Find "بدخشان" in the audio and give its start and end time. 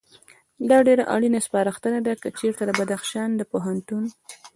2.79-3.29